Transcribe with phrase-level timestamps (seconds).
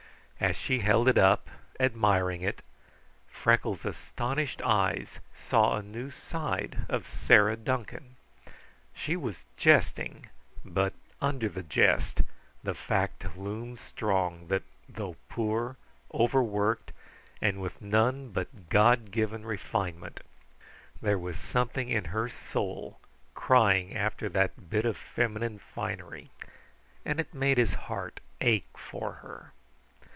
[0.43, 2.63] As she held it up, admiring it,
[3.27, 8.15] Freckles' astonished eyes saw a new side of Sarah Duncan.
[8.91, 10.29] She was jesting,
[10.65, 12.23] but under the jest
[12.63, 15.77] the fact loomed strong that, though poor,
[16.11, 16.91] overworked,
[17.39, 20.21] and with none but God given refinement,
[21.03, 22.99] there was something in her soul
[23.35, 26.31] crying after that bit of feminine finery,
[27.05, 29.53] and it made his heart ache for her.